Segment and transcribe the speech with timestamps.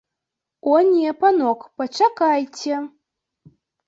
[0.71, 2.79] О не, панок, пачакайце!